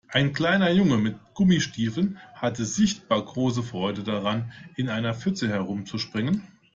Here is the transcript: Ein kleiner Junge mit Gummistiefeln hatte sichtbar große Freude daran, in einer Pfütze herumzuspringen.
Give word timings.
Ein 0.07 0.33
kleiner 0.33 0.71
Junge 0.71 0.97
mit 0.97 1.15
Gummistiefeln 1.35 2.17
hatte 2.33 2.65
sichtbar 2.65 3.23
große 3.23 3.61
Freude 3.61 4.01
daran, 4.01 4.51
in 4.75 4.89
einer 4.89 5.13
Pfütze 5.13 5.47
herumzuspringen. 5.47 6.41